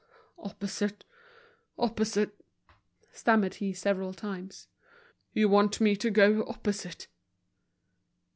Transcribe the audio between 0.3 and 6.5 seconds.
"Opposite, opposite," stammered he several times. "You want me to go